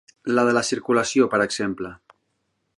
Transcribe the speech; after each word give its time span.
La 0.37 0.45
de 0.47 0.55
la 0.57 0.63
circulació, 0.69 1.29
per 1.35 1.43
exemple. 1.47 1.95